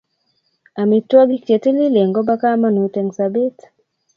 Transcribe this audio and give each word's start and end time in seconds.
amitwagik 0.81 1.43
chetililen 1.47 2.09
kobokamangut 2.15 2.93
eng 2.99 3.11
sabet 3.17 3.57